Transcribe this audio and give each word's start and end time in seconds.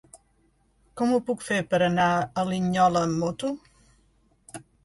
Com 1.01 1.11
ho 1.11 1.19
puc 1.27 1.43
fer 1.51 1.59
per 1.75 1.81
anar 1.89 2.09
a 2.15 2.47
Linyola 2.53 3.07
amb 3.11 3.23
moto? 3.27 3.55